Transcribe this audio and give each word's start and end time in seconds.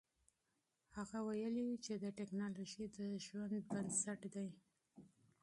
هغه 0.97 1.19
ویلي 1.27 1.63
و 1.67 1.73
چې 1.85 1.93
تکنالوژي 2.19 2.85
د 2.97 2.99
ژوند 3.25 3.53
بنسټ 3.69 4.21
دی. 4.35 4.49